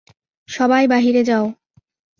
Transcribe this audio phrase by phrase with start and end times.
[0.49, 1.45] সবাই বাহিরে যাও।